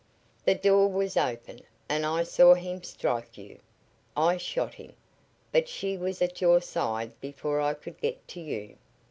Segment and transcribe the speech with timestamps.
[0.45, 3.59] The door was open, and I saw him strike you.
[4.17, 4.93] I shot him,
[5.51, 8.77] but she was at your side before I could get to you.